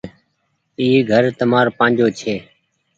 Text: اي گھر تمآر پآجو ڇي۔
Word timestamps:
اي 0.79 0.87
گھر 1.11 1.23
تمآر 1.39 1.67
پآجو 1.77 2.07
ڇي۔ 2.19 2.35